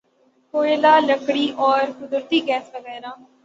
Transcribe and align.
کوئلہ 0.53 0.93
لکڑی 1.07 1.47
اور 1.65 1.81
قدرتی 1.99 2.39
گیس 2.47 2.65
وغیرہ 2.75 3.11